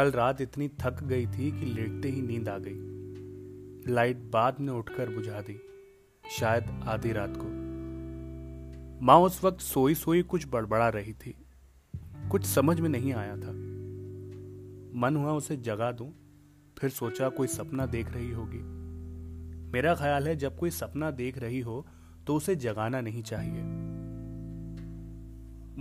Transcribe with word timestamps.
कल 0.00 0.10
रात 0.10 0.40
इतनी 0.40 0.68
थक 0.68 1.02
गई 1.02 1.26
थी 1.26 1.50
कि 1.50 1.66
लेटते 1.66 2.08
ही 2.08 2.22
नींद 2.22 2.48
आ 2.48 2.58
गई। 2.58 3.92
लाइट 3.92 4.16
बाद 4.16 4.60
में 4.60 4.72
उठकर 4.72 5.08
बुझा 5.08 5.40
दी, 5.40 5.56
शायद 6.38 6.64
आधी 6.84 7.12
रात 7.12 7.34
को। 7.36 7.48
माँ 9.04 9.18
उस 9.20 9.44
वक्त 9.44 9.60
सोई 9.60 9.94
सोई 9.94 10.22
कुछ 10.22 10.46
बड़बड़ा 10.48 10.88
रही 10.88 11.12
थी। 11.12 11.34
कुछ 12.30 12.44
समझ 12.46 12.80
में 12.80 12.88
नहीं 12.88 13.12
आया 13.12 13.36
था। 13.36 13.52
मन 15.00 15.16
हुआ 15.16 15.32
उसे 15.32 15.56
जगा 15.56 15.92
दूँ, 15.92 16.12
फिर 16.78 16.90
सोचा 16.90 17.28
कोई 17.28 17.46
सपना 17.46 17.86
देख 17.86 18.10
रही 18.10 18.30
होगी। 18.30 18.62
मेरा 19.72 19.94
ख्याल 19.94 20.28
है 20.28 20.36
जब 20.36 20.58
कोई 20.58 20.70
सपना 20.70 21.10
देख 21.10 21.38
रही 21.38 21.60
हो 21.60 21.86
तो 22.26 22.36
उसे 22.36 22.56
जगाना 22.56 23.00
नहीं 23.00 23.22
चाहिए। 23.22 23.62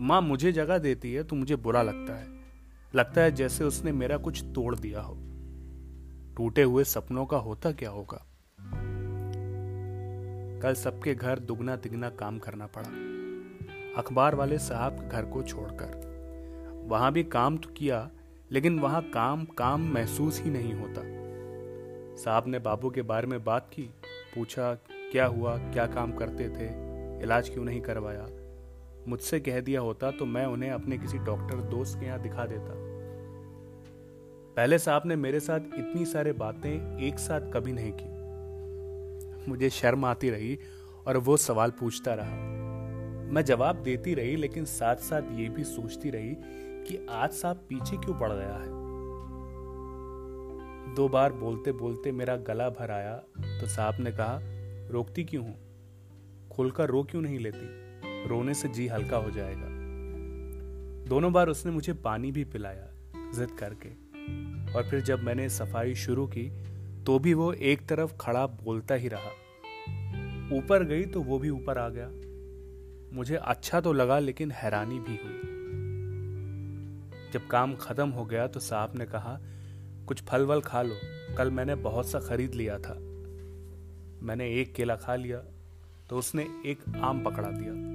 माँ 0.01 0.21
मुझे 0.21 0.51
जगा 0.51 0.77
देती 0.77 1.13
है 1.13 1.23
तो 1.23 1.35
मुझे 1.35 1.55
बुरा 1.55 1.81
लगता 1.81 2.15
है। 2.15 2.38
लगता 2.95 3.21
है 3.21 3.31
जैसे 3.31 3.63
उसने 3.63 3.91
मेरा 3.91 4.17
कुछ 4.17 4.43
तोड़ 4.43 4.75
दिया 4.75 5.01
हो। 5.01 5.17
टूटे 6.37 6.63
हुए 6.63 6.83
सपनों 6.83 7.25
का 7.25 7.37
होता 7.37 7.71
क्या 7.71 7.89
होगा? 7.89 8.25
कल 10.63 10.73
सबके 10.73 11.15
घर 11.15 11.39
दुगना 11.39 11.75
तिगना 11.75 12.09
काम 12.09 12.39
करना 12.39 12.67
पड़ा। 12.67 12.89
अखबार 14.01 14.35
वाले 14.35 14.59
साहब 14.59 15.09
घर 15.09 15.25
को 15.25 15.43
छोड़कर। 15.43 16.09
वहाँ 16.87 17.13
भी 17.13 17.23
काम 17.23 17.57
तो 17.57 17.69
किया, 17.69 18.11
लेकिन 18.51 18.79
वहाँ 18.79 19.01
काम 19.01 19.45
काम 19.45 19.93
महसूस 19.93 20.41
ही 20.41 20.49
नहीं 20.49 20.73
होता। 20.73 21.01
साहब 22.23 22.43
ने 22.47 22.59
बाबू 22.59 22.89
के 22.89 23.01
बारे 23.01 23.27
में 23.27 23.43
बात 23.43 23.69
की, 23.73 23.83
पूछा, 24.35 24.73
क्या 24.91 25.25
हुआ? 25.25 25.57
क्या 25.57 25.85
काम 25.85 26.11
करते 26.11 26.49
थे? 26.49 26.89
इलाज 27.23 27.49
क्यों 27.49 27.63
नहीं 27.63 27.81
करवाया? 27.81 28.27
मुझसे 29.09 29.39
कह 29.39 29.59
दिया 29.59 29.81
होता 29.81 30.11
तो 30.11 30.25
मैं 30.25 30.45
उन्हें 30.45 30.71
अपने 30.71 30.97
किसी 30.97 31.17
डॉक्टर 31.17 31.55
दोस्त 31.55 31.99
के 31.99 32.05
यहाँ 32.05 32.21
दिखा 32.21 32.45
देता। 32.45 32.73
पहले 34.55 34.79
साहब 34.79 35.01
ने 35.05 35.15
मेरे 35.15 35.39
साथ 35.39 35.59
इतनी 35.59 36.05
सारे 36.05 36.31
बातें 36.31 36.99
एक 36.99 37.19
साथ 37.19 37.41
कभी 37.53 37.73
नहीं 37.73 37.91
की। 37.95 39.49
मुझे 39.49 39.69
शर्म 39.69 40.05
आती 40.05 40.29
रही 40.29 40.59
और 41.07 41.17
वो 41.17 41.37
सवाल 41.37 41.71
पूछता 41.71 42.13
रहा। 42.13 42.35
मैं 43.33 43.45
जवाब 43.45 43.75
देती 43.75 44.13
रही 44.13 44.35
लेकिन 44.35 44.65
साथ 44.65 44.95
साथ 44.95 45.21
ये 45.33 45.49
भी 45.49 45.63
सोचती 45.63 46.09
रही 46.09 46.35
कि 46.83 47.07
आज 47.09 47.31
साहब 47.31 47.55
पीछे 47.69 47.97
क्यों 47.97 48.19
पड़ 48.19 48.31
गया 48.31 48.53
है? 48.53 48.77
दो 50.95 51.09
बार 51.09 51.33
बोलते 51.33 51.71
बोलते 51.71 52.11
मेरा 52.11 52.35
गला 52.35 52.69
भर 52.69 52.91
आया 52.91 53.15
तो 53.39 53.67
साहब 53.67 53.95
ने 53.99 54.11
कहा, 54.11 54.39
रोकती 54.91 55.23
क्यों 55.23 55.43
हूँ? 55.43 55.55
खुलकर 56.49 56.89
रो 56.89 57.03
क्यों 57.03 57.21
नहीं 57.21 57.39
लेती? 57.39 57.88
रोने 58.27 58.53
से 58.53 58.67
जी 58.67 58.87
हल्का 58.87 59.17
हो 59.17 59.31
जाएगा। 59.31 59.67
दोनों 61.09 61.33
बार 61.33 61.49
उसने 61.49 61.71
मुझे 61.71 61.93
पानी 61.93 62.31
भी 62.31 62.43
पिलाया, 62.43 62.87
जिद 63.35 63.51
करके। 63.51 63.89
और 64.73 64.89
फिर 64.89 65.01
जब 65.01 65.23
मैंने 65.23 65.49
सफ़ाई 65.49 65.95
शुरू 65.95 66.27
की 66.27 66.51
तो 67.03 67.19
भी 67.19 67.33
वो 67.33 67.53
एक 67.53 67.87
तरफ़ 67.87 68.13
खड़ा 68.17 68.47
बोलता 68.47 68.95
ही 68.95 69.07
रहा। 69.07 69.31
ऊपर 70.57 70.83
गई 70.83 71.05
तो 71.05 71.21
वो 71.21 71.39
भी 71.39 71.49
ऊपर 71.49 71.77
आ 71.77 71.89
गया। 71.89 72.09
मुझे 73.15 73.35
अच्छा 73.35 73.81
तो 73.81 73.93
लगा, 73.93 74.19
लेकिन 74.19 74.51
हैरानी 74.51 74.99
भी 74.99 75.19
हुई। 75.23 75.39
जब 77.33 77.47
काम 77.47 77.75
खत्म 77.75 78.09
हो 78.09 78.25
गया 78.25 78.47
तो 78.47 78.59
साहब 78.59 78.93
ने 78.95 79.05
कहा, 79.05 79.39
कुछ 80.07 80.23
फल 80.23 80.45
वल 80.45 80.61
खा 80.61 80.81
लो। 80.81 80.95
कल 81.37 81.51
मैंने 81.51 81.75
बहुत 81.75 82.07
सा 82.07 82.19
खरीद 82.19 82.53
लिया 82.53 82.79
था। 82.79 82.93
मैंने 84.23 84.61
एक 84.61 84.73
केला 84.73 84.95
खा 84.95 85.15
लिया 85.15 85.37
तो 86.09 86.17
उसने 86.17 86.47
एक 86.65 86.79
आम 87.01 87.23
पकड़ा 87.23 87.49
दिया। 87.51 87.88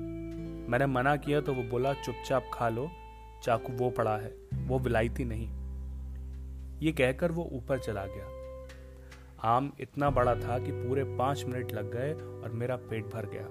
मैंने 0.69 0.87
मना 0.87 1.17
किया 1.17 1.41
तो 1.41 1.55
वो 1.55 1.63
बोला, 1.63 1.93
चुपचाप 1.95 2.51
खा 2.55 2.69
लो। 2.69 2.91
चाकू 3.43 3.73
वो 3.73 3.91
पड़ा 3.91 4.17
है, 4.17 4.35
वो 4.55 4.79
विलायती 4.79 5.25
नहीं। 5.25 5.49
ये 6.83 6.93
कहकर 6.93 7.33
वो 7.33 7.49
ऊपर 7.53 7.79
चला 7.79 8.07
गया। 8.07 8.27
आम 9.43 9.73
इतना 9.81 10.11
बड़ा 10.11 10.35
था 10.35 10.59
कि 10.59 10.73
पूरे 10.73 11.05
पाँच 11.05 11.45
मिनट 11.45 11.73
लग 11.73 11.93
गए 11.93 12.13
और 12.13 12.51
मेरा 12.53 12.77
पेट 12.77 13.05
भर 13.05 13.27
गया। 13.27 13.45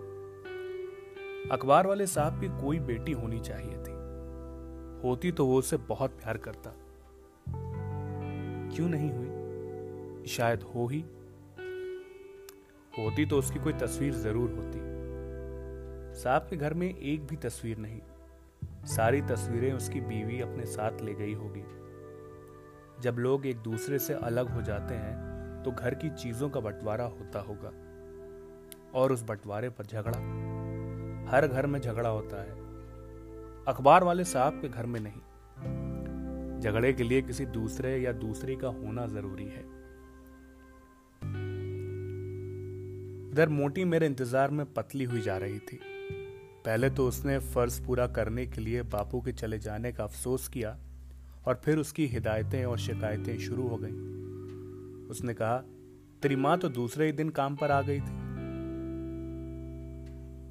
अखबार 1.56 1.88
वाले 1.88 2.08
साहब 2.08 2.42
की 2.42 2.48
कोई 2.48 2.80
बेटी 2.80 3.12
होनी 3.12 3.40
चाहिए 3.40 3.74
थी। 3.74 3.94
होती 5.04 5.32
तो 5.32 5.46
वो 5.46 5.60
उसे 5.60 5.78
बहुत 5.78 6.12
प्यार 6.12 6.38
करता। 6.38 6.74
क्यों 8.76 8.90
नहीं 8.90 9.12
हुई? 9.12 10.26
शायद 10.28 10.64
हो 10.64 10.88
ही। 10.88 11.02
होती 13.00 13.26
तो 13.26 13.38
उसकी 13.38 13.60
कोई 13.60 13.74
तस्वीर 13.74 14.14
ज़रूर 14.14 14.50
होती। 14.50 14.93
साहब 16.14 16.48
के 16.50 16.56
घर 16.56 16.74
में 16.74 16.88
एक 16.88 17.26
भी 17.28 17.36
तस्वीर 17.36 17.78
नहीं। 17.78 18.00
सारी 18.88 19.22
तस्वीरें 19.22 19.72
उसकी 19.74 20.02
बीवी 20.02 20.40
अपने 20.42 20.66
साथ 20.66 21.02
ले 21.02 21.14
गई 21.14 21.34
होगी। 21.34 21.64
जब 23.02 23.16
लोग 23.20 23.46
एक 23.46 23.58
दूसरे 23.58 24.00
से 24.00 24.14
अलग 24.14 24.50
हो 24.50 24.62
जाते 24.62 24.94
हैं 24.94 25.64
तो 25.64 25.72
घर 25.72 25.96
की 25.96 26.10
चीज़ों 26.10 26.50
का 26.50 26.60
बंटवारा 26.60 27.06
होता 27.06 27.40
होगा। 27.40 27.72
और 28.94 29.12
उस 29.12 29.22
बंटवारे 29.22 29.70
पर 29.70 29.86
झगड़ा। 29.86 30.18
हर 31.32 31.48
घर 31.48 31.66
में 31.66 31.80
झगड़ा 31.82 32.10
होता 32.10 32.42
है। 32.42 32.62
अखबार 33.68 34.04
वाले 34.04 34.24
साहब 34.24 34.60
के 34.62 34.70
घर 34.70 34.86
में 34.86 35.00
नहीं। 35.00 36.60
झगड़े 36.62 36.92
के 36.94 37.04
लिए 37.04 37.22
किसी 37.22 37.46
दूसरे 37.46 37.98
या 37.98 38.12
दूसरी 38.12 38.56
का 38.56 38.68
होना 38.68 39.06
ज़रूरी 39.08 39.46
है। 39.46 39.64
इधर 43.32 43.50
मोटी 43.50 43.84
मेरे 43.86 44.06
इंतज़ार 44.06 44.52
में 44.52 44.66
पतली 44.74 45.04
हुई 45.04 45.22
जा 45.22 45.38
रही 45.38 45.60
थी। 45.60 45.80
पहले 46.66 46.90
तो 46.90 47.08
उसने 47.08 47.40
फ़र्ज़ 47.40 47.86
पूरा 47.86 48.08
करने 48.08 48.46
के 48.46 48.62
लिए 48.62 48.82
बापू 48.82 49.22
के 49.22 49.32
चले 49.32 49.60
जाने 49.60 49.92
का 49.92 50.04
अफसोस 50.04 50.48
किया 50.48 50.80
और 51.48 51.62
फिर 51.66 51.78
उसकी 51.78 52.06
हिदायतें 52.06 52.66
और 52.66 52.78
शिकायतें 52.78 53.38
शुरू 53.38 53.68
हो 53.68 53.78
गईं। 53.78 54.14
उसने 55.08 55.34
कहा, 55.34 55.58
तेरी 56.22 56.36
माँ 56.36 56.58
तो 56.58 56.70
दूसरे 56.70 57.06
ही 57.06 57.12
दिन 57.12 57.30
काम 57.30 57.56
पर 57.56 57.72
आ 57.72 57.82
गई 57.82 58.00
थी। 58.00 58.14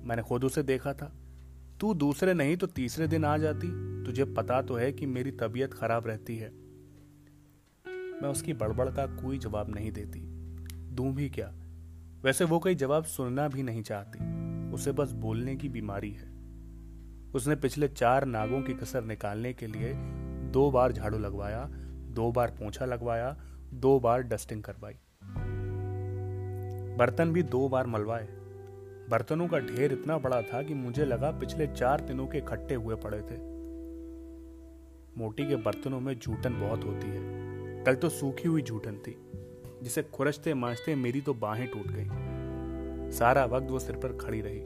मैंने 0.09 0.23
खुद 0.23 0.45
उसे 0.45 0.63
देखा 0.63 0.95
था। 0.95 1.13
तू 1.81 1.95
दूसरे 1.95 2.35
नहीं 2.35 2.57
तो 2.57 2.67
तीसरे 2.67 3.09
दिन 3.09 3.25
आ 3.25 3.39
जाती। 3.39 4.03
तुझे 4.05 4.25
पता 4.25 4.63
तो 4.63 4.75
है 4.75 4.93
कि 4.93 5.07
मेरी 5.07 5.31
तबीयत 5.31 5.75
खराब 5.75 6.07
रहती 6.07 6.37
है। 6.37 6.51
मैं 8.23 8.29
उसकी 8.29 8.53
बड़बड़ 8.53 8.89
का 8.89 9.07
कोई 9.07 9.39
जवाब 9.39 9.75
नहीं 9.75 9.93
देती। 9.93 10.21
दूँ 10.95 11.15
भी 11.15 11.31
क्या? 11.31 11.55
वैसे 12.23 12.45
वो 12.45 12.59
कोई 12.59 12.75
जवाब 12.75 13.05
सुनना 13.05 13.49
भी 13.49 13.63
नहीं 13.63 13.83
चाहती। 13.83 14.42
उसे 14.73 14.93
बस 14.93 15.13
बोलने 15.13 15.57
की 15.57 15.69
बीमारी 15.69 16.11
है। 16.11 16.33
उसने 17.35 17.57
पिछले 17.57 17.89
चार 17.89 18.25
नागों 18.25 18.63
की 18.63 18.75
कसर 18.75 19.05
निकालने 19.05 19.53
के 19.53 19.67
लिए 19.67 19.93
दो 20.53 20.71
बार 20.71 20.93
झाड़ू 20.93 21.19
लगवाया, 21.19 21.65
दो 22.11 22.33
बार 22.33 22.51
पोछा 22.51 22.85
लगवाया, 22.85 23.37
दो 23.75 24.01
बार 24.01 24.23
डस्टिंग 24.23 24.63
करवाई। 24.63 24.95
बर्तन 26.99 27.33
भी 27.33 27.43
दो 27.43 27.69
बार 27.69 27.87
मलवाए। 27.87 28.29
बर्तनों 29.11 29.49
का 29.49 29.59
ढेर 29.59 29.93
इतना 29.93 30.19
बड़ा 30.19 30.43
था 30.43 30.63
कि 30.63 30.75
मुझे 30.75 31.05
लगा 31.05 31.31
पिछले 31.31 31.67
चार 31.67 32.01
दिनों 32.01 32.27
के 32.27 32.39
इकट्ठे 32.39 32.75
हुए 32.75 32.95
पड़े 32.95 33.21
थे। 33.21 33.37
मोटी 35.19 35.49
के 35.49 35.57
बर्तनों 35.57 36.01
में 36.01 36.19
जूठन 36.19 36.61
बहुत 36.61 36.85
होती 36.85 37.09
है। 37.09 37.21
कल 37.85 37.95
तो 37.95 38.09
सूखी 38.09 38.49
हुई 38.49 38.63
जूठन 38.63 38.97
थी, 38.97 39.17
जिसे 39.83 40.03
खुरचते 40.03 40.55
मांझते 40.55 40.95
मेरी 40.95 41.21
तो 41.21 41.35
बाहें 41.35 41.69
टूट 41.69 41.87
गई। 41.87 42.32
सारा 43.13 43.45
वक्त 43.45 43.71
वो 43.71 43.79
सिर 43.79 43.97
पर 43.97 44.17
खड़ी 44.17 44.41
रही। 44.41 44.61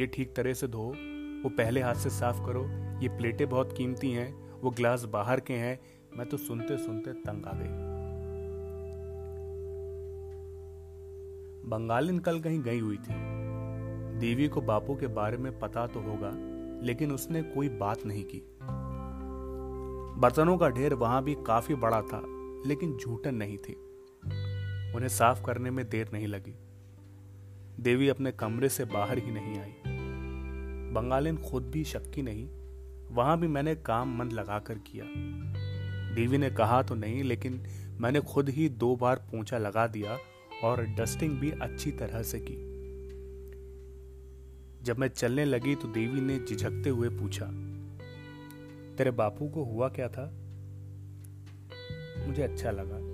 ये 0.00 0.06
ठीक 0.06 0.36
तरह 0.36 0.52
से 0.52 0.68
धो, 0.68 0.88
वो 1.42 1.48
पहले 1.48 1.80
हाथ 1.80 1.94
से 1.94 2.10
साफ़ 2.10 2.46
करो, 2.46 2.66
ये 3.02 3.08
प्लेटें 3.08 3.48
बहुत 3.48 3.72
कीमती 3.72 4.12
हैं, 4.12 4.60
वो 4.60 4.70
ग्लास 4.70 5.04
बाहर 5.04 5.40
के 5.40 5.54
हैं, 5.54 5.80
मैं 6.16 6.28
तो 6.28 6.36
सुनते 6.36 6.78
सुनते 6.78 7.12
तंग 7.12 7.46
आ 7.46 7.52
गई। 7.54 7.86
बंगालिन 11.68 12.18
कल 12.18 12.40
कहीं 12.40 12.62
गई 12.62 12.78
हुई 12.78 12.96
थी। 12.96 13.14
देवी 14.18 14.48
को 14.48 14.60
बापू 14.60 14.94
के 14.94 15.06
बारे 15.06 15.36
में 15.36 15.58
पता 15.58 15.86
तो 15.86 16.00
होगा, 16.00 16.30
लेकिन 16.86 17.12
उसने 17.12 17.42
कोई 17.42 17.68
बात 17.68 18.06
नहीं 18.06 18.24
की। 18.24 18.42
बर्तनों 20.20 20.58
का 20.58 20.68
ढेर 20.68 20.94
वहाँ 20.94 21.24
भी 21.24 21.34
काफ़ी 21.34 21.74
बड़ा 21.74 22.02
था, 22.02 22.22
लेकिन 22.66 22.96
झूठन 22.96 23.34
नहीं 23.34 23.58
थी। 23.58 23.74
उन्हें 24.94 25.08
साफ़ 25.08 25.44
करने 25.44 25.70
में 25.70 25.88
देर 25.88 26.10
नहीं 26.12 26.26
लगी। 26.26 26.54
देवी 27.80 28.08
अपने 28.08 28.32
कमरे 28.32 28.68
से 28.68 28.84
बाहर 28.84 29.18
ही 29.18 29.30
नहीं 29.30 29.58
आई। 29.58 29.72
बंगालिन 30.92 31.36
खुद 31.36 31.62
भी 31.62 31.84
शक्की 31.84 32.22
नहीं, 32.22 32.48
वहाँ 33.10 33.38
भी 33.40 33.48
मैंने 33.48 33.74
काम 33.74 34.16
मन 34.18 34.30
लगाकर 34.30 34.78
किया। 34.86 35.04
देवी 36.14 36.38
ने 36.38 36.50
कहा 36.50 36.82
तो 36.82 36.94
नहीं, 36.94 37.22
लेकिन 37.24 37.62
मैंने 38.00 38.20
खुद 38.20 38.48
ही 38.48 38.68
दो 38.68 38.96
बार 38.96 39.16
पोंछा 39.16 39.58
लगा 39.58 39.86
दिया 39.86 40.18
और 40.64 40.84
डस्टिंग 40.84 41.38
भी 41.38 41.50
अच्छी 41.50 41.90
तरह 41.90 42.22
से 42.22 42.38
की। 42.40 42.56
जब 44.82 44.98
मैं 44.98 45.08
चलने 45.08 45.44
लगी 45.44 45.74
तो 45.74 45.88
देवी 45.88 46.20
ने 46.20 46.38
झिझकते 46.38 46.90
हुए 46.90 47.08
पूछा, 47.08 47.46
तेरे 48.96 49.10
बापू 49.10 49.48
को 49.48 49.64
हुआ 49.64 49.88
क्या 49.88 50.08
था? 50.08 50.30
मुझे 52.26 52.42
अच्छा 52.42 52.70
लगा। 52.70 53.05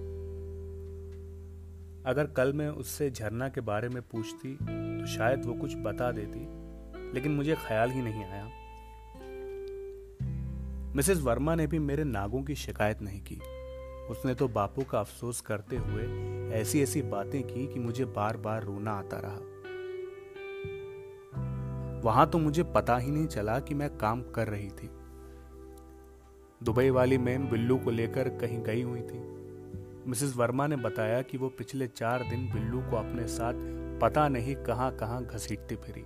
अगर 2.07 2.27
कल 2.27 2.53
मैं 2.53 2.69
उससे 2.69 3.11
झरना 3.11 3.49
के 3.49 3.61
बारे 3.61 3.89
में 3.89 4.03
पूछती 4.03 4.55
तो 4.55 5.07
शायद 5.07 5.45
वो 5.45 5.55
कुछ 5.55 5.75
बता 5.77 6.11
देती, 6.13 6.41
लेकिन 7.15 7.33
मुझे 7.33 7.55
ख्याल 7.55 7.91
ही 7.91 8.03
नहीं 8.03 8.25
आया। 8.25 8.45
मिसेस 10.97 11.21
वर्मा 11.21 11.55
ने 11.55 11.67
भी 11.67 11.79
मेरे 11.79 12.05
नागों 12.05 12.43
की 12.43 12.55
शिकायत 12.55 13.03
नहीं 13.03 13.21
की। 13.21 13.41
उसने 14.11 14.35
तो 14.35 14.49
बापू 14.49 14.83
का 14.83 15.01
अफसोस 15.01 15.41
करते 15.41 15.77
हुए 15.77 16.05
ऐसी 16.55 16.83
ऐसी 16.83 17.03
बातें 17.03 17.43
की 17.43 17.67
कि 17.67 17.81
मुझे 17.81 18.05
बार 18.05 18.37
बार 18.37 18.63
रोना 18.63 18.93
आता 18.93 19.21
रहा। 19.25 19.39
वहाँ 22.05 22.31
तो 22.31 22.39
मुझे 22.39 22.63
पता 22.63 22.97
ही 22.97 23.11
नहीं 23.11 23.27
चला 23.27 23.59
कि 23.61 23.75
मैं 23.75 23.99
काम 23.99 24.23
कर 24.23 24.49
रही 24.49 24.69
थी। 24.69 24.89
दुबई 26.63 26.91
वाली 26.91 27.19
मैम 27.19 27.49
बिल्लू 27.49 27.77
को 27.77 27.91
लेकर 27.91 28.29
कहीं 28.29 28.63
गई 28.63 28.83
हुई 28.83 29.01
थी। 29.01 29.42
मिसेस 30.07 30.35
वर्मा 30.37 30.67
ने 30.67 30.77
बताया 30.77 31.21
कि 31.23 31.39
वो 31.39 31.49
पिछले 31.49 31.87
चार 31.87 32.23
दिन 32.23 32.47
बिल्लू 32.53 32.81
को 32.91 32.97
अपने 32.97 33.27
साथ 33.29 33.55
पता 34.01 34.29
नहीं 34.29 34.55
कहाँ 34.57 34.91
कहाँ 34.97 35.23
घसीटती 35.25 35.77
फिरी। 35.77 36.05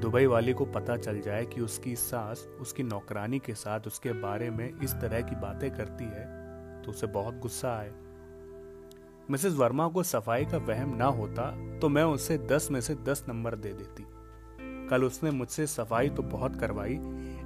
दुबई 0.00 0.26
वाली 0.26 0.52
को 0.52 0.64
पता 0.64 0.96
चल 0.96 1.20
जाए 1.20 1.44
कि 1.44 1.60
उसकी 1.60 1.94
सास 1.96 2.46
उसकी 2.60 2.82
नौकरानी 2.82 3.38
के 3.38 3.54
साथ 3.54 3.86
उसके 3.86 4.12
बारे 4.12 4.50
में 4.50 4.80
इस 4.80 4.92
तरह 4.92 5.20
की 5.20 5.36
बातें 5.36 5.70
करती 5.70 6.04
है 6.04 6.26
तो 6.82 6.90
उसे 6.90 7.06
बहुत 7.06 7.38
गुस्सा 7.38 7.76
आए। 7.76 7.92
मिसेस 9.30 9.54
वर्मा 9.54 9.88
को 9.88 10.02
सफ़ाई 10.02 10.44
का 10.44 10.58
वहम 10.58 10.94
ना 10.96 11.06
होता 11.14 11.50
तो 11.78 11.88
मैं 11.88 12.04
उसे 12.04 12.38
दस 12.38 12.68
में 12.70 12.80
से 12.80 12.94
दस 13.04 13.24
नंबर 13.28 13.54
दे 13.54 13.72
देती। 13.72 14.06
कल 14.88 15.04
उसने 15.04 15.30
मुझसे 15.30 15.66
सफ़ाई 15.66 16.08
तो 16.08 16.22
बहुत 16.22 16.60
करवाई, 16.60 16.98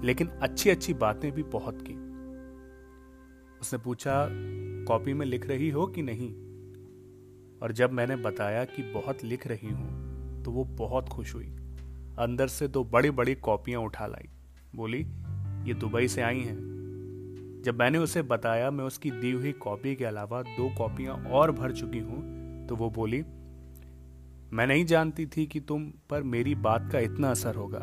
लेकिन 0.04 0.28
अच्छी 0.42 0.70
अच्छी 0.70 0.94
बातें 0.94 1.30
भी 1.32 1.42
बहुत 1.42 1.82
की। 1.82 2.09
उसने 3.60 3.78
पूछा, 3.78 4.28
कॉपी 4.88 5.14
में 5.14 5.26
लिख 5.26 5.46
रही 5.46 5.70
हो 5.70 5.86
कि 5.86 6.02
नहीं? 6.02 6.32
और 7.62 7.72
जब 7.72 7.92
मैंने 7.92 8.16
बताया 8.16 8.64
कि 8.64 8.82
बहुत 8.82 9.24
लिख 9.24 9.46
रही 9.46 9.68
हूँ 9.68 10.42
तो 10.42 10.50
वो 10.50 10.64
बहुत 10.64 11.08
खुश 11.08 11.34
हुई। 11.34 11.46
अंदर 12.18 12.48
से 12.48 12.68
दो 12.68 12.84
बड़ी 12.84 13.10
बड़ी 13.10 13.34
कॉपियाँ 13.34 13.80
उठा 13.80 14.06
लाई। 14.06 14.28
बोली, 14.74 14.98
ये 15.68 15.74
दुबई 15.74 16.08
से 16.08 16.22
आई 16.22 16.40
हैं। 16.40 17.62
जब 17.64 17.78
मैंने 17.78 17.98
उसे 17.98 18.22
बताया, 18.22 18.70
मैं 18.70 18.84
उसकी 18.84 19.10
दी 19.10 19.32
हुई 19.32 19.52
कॉपी 19.52 19.94
के 19.96 20.04
अलावा 20.04 20.42
दो 20.42 20.74
कॉपियाँ 20.78 21.14
और 21.14 21.52
भर 21.52 21.72
चुकी 21.72 21.98
हूँ 21.98 22.66
तो 22.66 22.76
वो 22.76 22.90
बोली, 22.90 23.22
मैं 24.52 24.66
नहीं 24.66 24.84
जानती 24.84 25.26
थी 25.26 25.46
कि 25.46 25.60
तुम 25.60 25.92
पर 26.10 26.22
मेरी 26.22 26.54
बात 26.54 26.88
का 26.92 26.98
इतना 26.98 27.30
असर 27.30 27.54
होगा। 27.54 27.78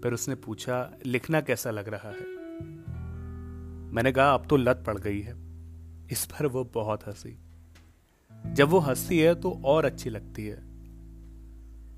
फिर 0.00 0.12
उसने 0.12 0.34
पूछा, 0.34 0.98
लिखना 1.06 1.40
कैसा 1.40 1.70
लग 1.70 1.88
रहा 1.88 2.10
है? 2.10 2.35
मैंने 3.96 4.12
कहा, 4.12 4.34
अब 4.34 4.46
तो 4.46 4.56
लत 4.56 4.84
पड़ 4.86 4.98
गई 4.98 5.20
है। 5.20 5.34
इस 6.12 6.26
पर 6.26 6.46
वो 6.46 6.64
बहुत 6.64 7.08
हँसी। 7.08 7.38
जब 8.52 8.68
वो 8.68 8.78
हंसती 8.78 9.18
है 9.18 9.34
तो 9.34 9.62
और 9.64 9.84
अच्छी 9.84 10.10
लगती 10.10 10.46
है। 10.46 10.56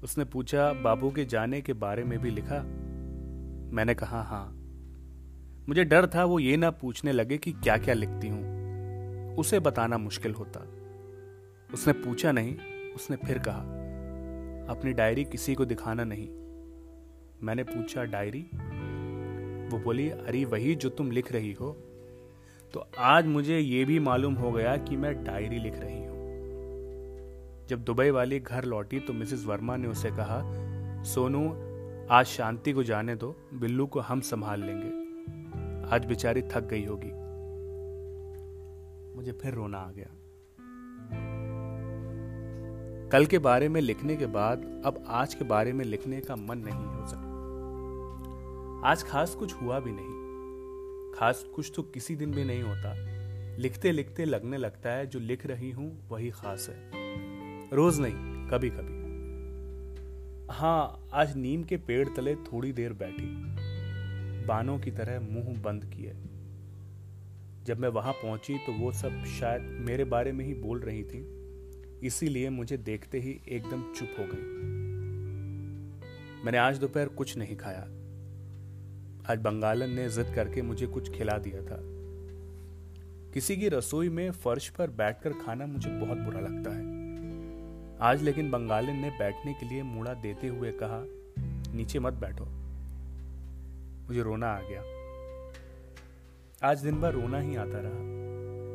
उसने 0.03 0.25
पूछा, 0.25 0.73
बाबू 0.73 1.11
के 1.11 1.25
जाने 1.25 1.61
के 1.61 1.73
बारे 1.73 2.05
में 2.05 2.19
भी 2.19 2.31
लिखा? 2.31 2.63
मैंने 3.73 3.95
कहा 3.95 4.23
हाँ। 4.23 4.53
मुझे 5.69 5.85
डर 5.85 6.07
था, 6.07 6.25
वो 6.25 6.39
ये 6.39 6.57
ना 6.57 6.71
पूछने 6.71 7.13
लगे 7.13 7.39
कि 7.39 7.53
क्या 7.53 7.77
क्या 7.77 7.95
लिखती 7.95 8.29
हूँ। 8.29 8.59
उसे 9.37 9.61
बताना 9.61 9.99
मुश्किल 9.99 10.33
होता। 10.33 10.61
उसने 11.75 11.93
पूछा, 11.93 12.33
नहीं। 12.33 12.57
उसने 12.97 13.17
फिर 13.17 13.39
कहा, 13.39 13.61
अपनी 14.69 14.93
डायरी 14.93 15.25
किसी 15.25 15.55
को 15.55 15.65
दिखाना 15.65 16.05
नहीं। 16.05 16.29
मैंने 17.43 17.63
पूछा, 17.63 18.05
डायरी? 18.05 18.43
वो 19.69 19.79
बोली, 19.79 20.11
अरे, 20.11 20.45
वही 20.45 20.75
जो 20.75 20.89
तुम 20.89 21.11
लिख 21.11 21.33
रही 21.33 21.53
हो। 21.53 21.85
तो 22.75 22.87
आज 22.99 23.27
मुझे 23.27 23.59
ये 23.59 23.85
भी 23.85 24.01
मालूम 24.01 24.35
हो 24.35 24.53
गया 24.53 24.77
कि 24.77 24.97
मैं 24.97 25.25
डायरी 25.25 25.59
लिख 25.59 25.75
रही 25.77 26.05
हूँ। 26.05 26.19
जब 27.67 27.85
दुबई 27.85 28.11
वाली 28.11 28.41
घर 28.41 28.65
लौटी 28.65 29.01
तो 29.01 29.13
मिसेस 29.13 29.45
वर्मा 29.47 29.77
ने 29.77 29.89
उसे 29.89 30.11
कहा, 30.11 30.43
सोनू, 31.03 31.53
आज 32.11 32.27
शांति 32.27 32.73
को 32.73 32.83
जाने 32.83 33.15
दो, 33.15 33.37
बिल्लू 33.55 33.87
को 33.87 34.01
हम 34.01 34.21
संभाल 34.21 34.61
लेंगे। 34.61 35.09
आज 35.95 36.05
बेचारी 36.05 36.43
थक 36.43 36.61
गई 36.61 36.85
होगी। 36.85 37.29
मुझे 39.17 39.33
फिर 39.33 39.55
रोना 39.55 39.79
आ 39.79 39.91
गया। 39.91 40.07
कल 43.13 43.27
के 43.27 43.39
बारे 43.39 43.69
में 43.69 43.81
लिखने 43.81 44.17
के 44.17 44.27
बाद 44.27 44.83
अब 44.87 45.05
आज 45.09 45.35
के 45.35 45.45
बारे 45.45 45.73
में 45.73 45.85
लिखने 45.85 46.21
का 46.21 46.37
मन 46.37 46.59
नहीं 46.59 46.87
हो 46.87 47.07
सकता। 47.07 47.29
आज 48.89 49.03
खास 49.03 49.35
कुछ 49.35 49.55
हुआ 49.63 49.81
भी 49.81 49.91
नहीं। 49.93 50.18
खास 51.19 51.45
कुछ 51.55 51.73
तो 51.77 51.83
किसी 51.83 52.17
दिन 52.17 52.31
भी 52.31 52.45
नहीं 52.45 52.63
होता। 52.63 52.95
लिखते 53.57 53.93
लिखते 53.93 54.25
लगने 54.25 54.57
लगता 54.57 54.91
है, 54.91 55.07
जो 55.07 55.21
लिख 55.21 55.47
रही 55.47 55.71
हूँ, 55.71 56.09
वही 56.09 56.31
खास 56.31 56.69
है। 56.71 56.91
रोज 57.73 58.01
नहीं 58.01 58.49
कभी 58.49 58.71
कभी 58.71 58.99
हाँ 60.51 61.09
आज 61.13 61.37
नीम 61.37 61.65
के 61.65 61.77
पेड़ 61.77 62.09
तले 62.09 62.35
थोड़ी 62.35 62.73
देर 62.73 62.93
बैठी। 62.93 63.27
बानों 64.47 64.79
की 64.79 64.91
तरह 64.91 65.21
मुँह 65.21 65.63
बंद 65.63 65.85
किए। 65.85 66.13
जब 67.65 67.79
मैं 67.79 67.89
वहाँ 67.89 68.13
पहुँची 68.13 68.59
तो 68.59 68.73
वो 68.73 68.93
सब 68.93 69.25
शायद 69.25 69.63
मेरे 69.63 70.05
बारे 70.05 70.33
में 70.33 70.45
ही 70.45 70.55
बोल 70.55 70.81
रही 70.81 71.05
थी। 71.05 71.27
इसीलिए 72.07 72.51
मुझे 72.51 72.77
देखते 72.77 73.21
ही 73.21 73.41
एकदम 73.49 73.83
चुप 73.93 74.09
हो 74.19 74.25
गई। 74.33 74.43
मैंने 76.45 76.59
आज 76.59 76.79
दोपहर 76.79 77.09
कुछ 77.09 77.37
नहीं 77.37 77.57
खाया। 77.57 77.89
आज 79.31 79.39
बंगालन 79.39 79.91
ने 79.91 80.09
जिद 80.09 80.33
करके 80.35 80.63
मुझे 80.63 80.87
कुछ 80.87 81.11
खिला 81.11 81.39
दिया 81.39 81.61
था। 81.61 81.79
किसी 83.33 83.57
की 83.57 83.69
रसोई 83.69 84.09
में 84.09 84.31
फर्श 84.31 84.69
पर 84.69 84.91
बैठकर 84.91 85.33
खाना 85.33 85.67
मुझे 85.67 85.91
बहुत 85.91 86.19
बुरा 86.19 86.41
लगता 86.41 86.71
है। 86.71 86.83
आज 88.01 88.23
लेकिन 88.23 88.51
बंगालिन 88.51 88.97
ने 88.97 89.11
बैठने 89.11 89.55
के 89.55 89.69
लिए 89.69 89.83
मुड़ा 89.83 90.15
देते 90.15 90.49
हुए 90.49 90.73
कहा, 90.73 91.05
नीचे 91.75 91.99
मत 91.99 92.13
बैठो। 92.13 92.45
मुझे 94.09 94.23
रोना 94.23 94.47
आ 94.47 94.61
गया। 94.61 94.83
आज 96.71 96.83
दिन 96.83 97.01
भर 97.01 97.13
रोना 97.13 97.39
ही 97.39 97.57
आता 97.57 97.79
रहा 97.79 97.93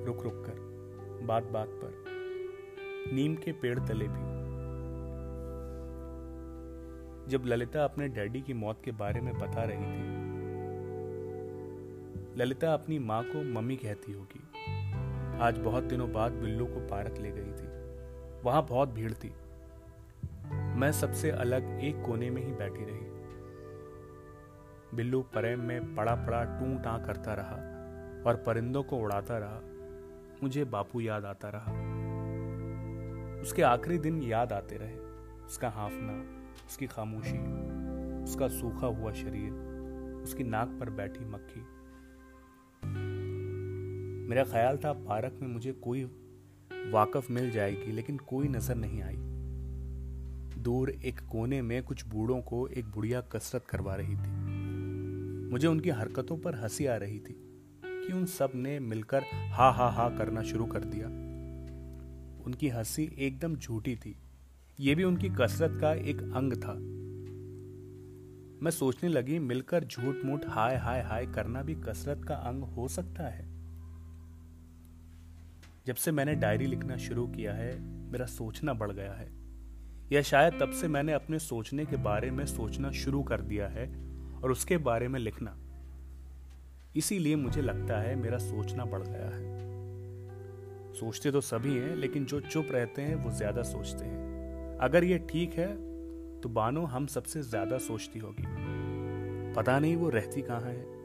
रुक 0.05 0.23
रुक 0.23 0.33
कर 0.33 0.55
बात 1.25 1.43
बात 1.43 1.67
पर। 1.69 2.05
नीम 3.13 3.35
के 3.35 3.51
पेड़ 3.51 3.79
तले 3.79 4.05
भी। 4.07 4.33
जब 7.31 7.43
ललिता 7.45 7.83
अपने 7.83 8.07
डैडी 8.07 8.41
की 8.41 8.53
मौत 8.53 8.81
के 8.85 8.91
बारे 8.91 9.21
में 9.21 9.33
बता 9.33 9.63
रही 9.63 9.77
थी 9.77 10.22
ललिता 12.37 12.73
अपनी 12.73 12.99
माँ 12.99 13.23
को 13.23 13.43
मम्मी 13.43 13.75
कहती 13.75 14.13
होगी। 14.13 14.41
आज 15.39 15.57
बहुत 15.57 15.83
दिनों 15.83 16.11
बाद 16.11 16.31
बिल्लू 16.31 16.65
को 16.65 16.87
पार्क 16.87 17.17
ले 17.17 17.31
गई 17.31 17.51
थी। 17.51 17.67
वहाँ 18.43 18.65
बहुत 18.65 18.89
भीड़ 18.89 19.13
थी। 19.13 19.33
मैं 20.53 20.91
सबसे 20.91 21.31
अलग 21.31 21.79
एक 21.83 22.03
कोने 22.05 22.29
में 22.29 22.45
ही 22.45 22.51
बैठी 22.51 22.85
रही। 22.85 23.13
बिल्लू 24.97 25.21
प्रेम 25.21 25.59
में 25.59 25.95
पड़ा 25.95 26.15
पड़ा 26.15 26.43
टू 26.43 26.79
टा 26.79 26.97
करता 26.97 27.33
रहा 27.33 27.55
और 28.29 28.43
परिंदों 28.45 28.83
को 28.83 28.97
उड़ाता 28.97 29.37
रहा। 29.37 29.61
मुझे 30.43 30.65
बापू 30.65 31.01
याद 31.01 31.25
आता 31.25 31.49
रहा। 31.49 31.71
उसके 33.41 33.61
आखिरी 33.61 33.97
दिन 33.97 34.23
याद 34.23 34.53
आते 34.53 34.77
रहे। 34.77 34.97
उसका 35.45 35.69
हाफना, 35.69 36.43
उसकी 36.67 36.87
खामोशी, 36.87 37.37
उसका 38.23 38.47
सूखा 38.47 38.87
हुआ 38.87 39.13
शरीर, 39.13 39.51
उसकी 40.23 40.43
नाक 40.43 40.77
पर 40.79 40.89
बैठी 40.89 41.25
मक्खी। 41.25 41.65
मेरा 44.23 44.43
ख्याल 44.43 44.77
था 44.77 44.93
पार्क 44.93 45.39
में 45.41 45.47
मुझे 45.47 45.71
कोई 45.71 46.03
वाकफ 46.91 47.31
मिल 47.31 47.51
जाएगी, 47.51 47.91
लेकिन 47.91 48.17
कोई 48.17 48.47
नज़र 48.47 48.75
नहीं 48.75 49.01
आई। 49.01 49.15
दूर 50.61 50.89
एक 50.89 51.19
कोने 51.19 51.61
में 51.61 51.83
कुछ 51.83 52.05
बूढ़ों 52.07 52.41
को 52.41 52.67
एक 52.67 52.85
बुढ़िया 52.85 53.21
कसरत 53.21 53.65
करवा 53.65 53.95
रही 53.95 54.15
थी। 54.15 54.29
मुझे 55.51 55.67
उनकी 55.67 55.89
हरकतों 55.89 56.37
पर 56.37 56.55
हँसी 56.55 56.85
आ 56.85 56.95
रही 56.95 57.19
थी 57.19 57.35
कि 57.85 58.13
उन 58.13 58.25
सबने 58.25 58.79
मिलकर 58.79 59.23
हा 59.51 59.69
हा 59.71 59.89
हा 59.89 60.09
करना 60.09 60.43
शुरू 60.43 60.65
कर 60.65 60.83
दिया। 60.83 61.07
उनकी 62.45 62.69
हँसी 62.69 63.15
एकदम 63.17 63.55
झूठी 63.55 63.95
थी। 63.95 64.15
ये 64.79 64.95
भी 64.95 65.03
उनकी 65.03 65.29
कसरत 65.29 65.81
का 65.81 65.93
एक 65.93 66.21
अंग 66.21 66.53
था। 66.53 66.73
मैं 68.63 68.71
सोचने 68.71 69.09
लगी, 69.09 69.39
मिलकर 69.39 69.83
झूठ 69.83 70.15
मूठ 70.25 70.41
हाय 70.47 70.75
हाय 70.75 71.01
हाय 71.01 71.25
करना 71.25 71.63
भी 71.63 71.75
कसरत 71.75 72.25
का 72.27 72.35
अंग 72.35 72.63
हो 72.63 72.87
सकता 72.87 73.27
है? 73.27 73.52
जब 75.85 75.95
से 75.95 76.11
मैंने 76.11 76.35
डायरी 76.35 76.65
लिखना 76.65 76.97
शुरू 76.97 77.27
किया 77.27 77.53
है, 77.53 77.79
मेरा 78.11 78.25
सोचना 78.25 78.73
बढ़ 78.73 78.91
गया 78.91 79.13
है। 79.13 79.27
या 80.11 80.21
शायद 80.21 80.53
तब 80.59 80.71
से 80.71 80.87
मैंने 80.87 81.13
अपने 81.13 81.39
सोचने 81.39 81.85
के 81.85 81.95
बारे 81.95 82.31
में 82.31 82.45
सोचना 82.45 82.91
शुरू 82.91 83.23
कर 83.23 83.41
दिया 83.41 83.67
है 83.67 83.87
और 84.43 84.51
उसके 84.51 84.77
बारे 84.77 85.07
में 85.07 85.19
लिखना। 85.19 85.55
इसीलिए 86.95 87.35
मुझे 87.35 87.61
लगता 87.61 87.99
है 88.01 88.15
मेरा 88.15 88.37
सोचना 88.37 88.85
बढ़ 88.85 89.03
गया 89.03 89.29
है। 89.29 89.61
सोचते 90.93 91.31
तो 91.31 91.41
सभी 91.41 91.77
हैं, 91.77 91.95
लेकिन 91.95 92.25
जो 92.25 92.39
चुप 92.39 92.67
रहते 92.71 93.01
हैं, 93.01 93.15
वो 93.15 93.31
ज़्यादा 93.31 93.63
सोचते 93.63 94.05
हैं। 94.05 94.77
अगर 94.77 95.03
ये 95.03 95.17
ठीक 95.17 95.53
है 95.53 95.67
तो 96.41 96.49
बानो, 96.49 96.85
हम 96.85 97.05
सबसे 97.07 97.41
ज़्यादा 97.41 97.77
सोचती 97.77 98.19
होगी। 98.19 98.43
पता 99.53 99.79
नहीं 99.79 99.95
वो 99.95 100.09
रहती 100.09 100.41
कहाँ 100.41 100.61
है। 100.61 101.02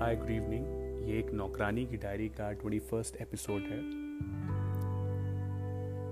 Hi, 0.00 0.14
good 0.16 0.30
evening. 0.30 1.08
ये 1.08 1.18
एक 1.18 1.30
नौकरानी 1.30 1.84
की 1.86 1.96
डायरी 1.96 2.28
का 2.28 2.50
ट्वेंटी 2.52 2.78
फ़र्स्ट 2.80 3.16
एपिसोड 3.16 3.62
है। 3.62 3.80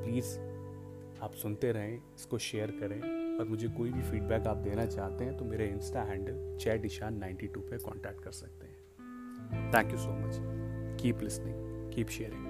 प्लीज़, 0.02 0.32
आप 1.22 1.34
सुनते 1.34 1.70
रहें, 1.72 1.94
इसको 2.16 2.38
शेयर 2.38 2.70
करें 2.70 3.00
और 3.38 3.48
मुझे 3.48 3.68
कोई 3.68 3.92
भी 3.92 4.02
फीडबैक 4.02 4.46
आप 4.46 4.56
देना 4.56 4.86
चाहते 4.86 5.24
हैं 5.24 5.36
तो 5.36 5.44
मेरे 5.44 5.68
insta 5.68 6.02
handle 6.02 6.56
chat 6.60 6.84
Ishaan 6.86 7.16
ninety 7.18 7.46
two 7.46 7.60
पर 7.60 7.78
कॉन्टैक्ट 7.78 8.22
कर 8.24 8.30
सकते 8.30 8.66
हैं। 8.66 9.72
Thank 9.74 9.92
you 9.92 9.98
so 9.98 10.12
much 10.12 10.38
keep 11.02 11.22
listening 11.22 11.90
keep 11.92 12.08
sharing 12.08 12.47